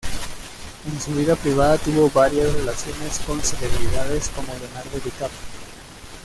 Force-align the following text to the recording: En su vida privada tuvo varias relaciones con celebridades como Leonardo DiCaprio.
En 0.91 0.99
su 0.99 1.11
vida 1.11 1.35
privada 1.35 1.77
tuvo 1.77 2.09
varias 2.09 2.51
relaciones 2.53 3.19
con 3.19 3.39
celebridades 3.39 4.29
como 4.29 4.51
Leonardo 4.51 4.99
DiCaprio. 4.99 5.37